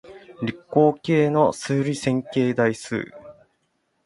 [0.41, 3.11] 理工系の数理線形代数